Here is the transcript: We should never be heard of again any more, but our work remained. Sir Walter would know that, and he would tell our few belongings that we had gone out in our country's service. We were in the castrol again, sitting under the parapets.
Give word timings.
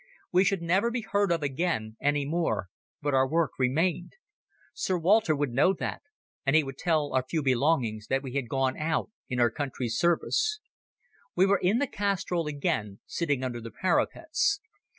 We 0.31 0.43
should 0.43 0.63
never 0.63 0.89
be 0.89 1.01
heard 1.07 1.31
of 1.31 1.43
again 1.43 1.95
any 2.01 2.25
more, 2.25 2.69
but 3.03 3.13
our 3.13 3.27
work 3.29 3.51
remained. 3.59 4.13
Sir 4.73 4.97
Walter 4.97 5.35
would 5.35 5.51
know 5.53 5.75
that, 5.75 6.01
and 6.43 6.55
he 6.55 6.63
would 6.63 6.79
tell 6.79 7.13
our 7.13 7.21
few 7.21 7.43
belongings 7.43 8.07
that 8.07 8.23
we 8.23 8.33
had 8.33 8.49
gone 8.49 8.75
out 8.79 9.11
in 9.29 9.39
our 9.39 9.51
country's 9.51 9.99
service. 9.99 10.59
We 11.35 11.45
were 11.45 11.59
in 11.59 11.77
the 11.77 11.85
castrol 11.85 12.47
again, 12.47 12.99
sitting 13.05 13.43
under 13.43 13.61
the 13.61 13.69
parapets. 13.69 14.59